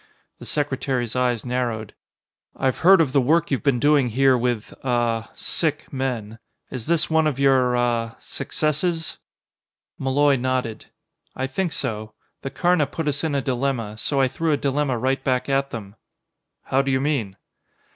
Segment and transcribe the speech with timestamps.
[0.39, 1.93] The secretary's eyes narrowed.
[2.55, 4.73] "I've heard of the work you've been doing here with...
[4.83, 5.29] ah...
[5.35, 6.39] sick men.
[6.71, 7.75] Is this one of your...
[7.75, 8.15] ah...
[8.17, 9.19] successes?"
[9.99, 10.87] Malloy nodded.
[11.35, 12.15] "I think so.
[12.41, 15.69] The Karna put us in a dilemma, so I threw a dilemma right back at
[15.69, 15.95] them."
[16.63, 17.37] "How do you mean?"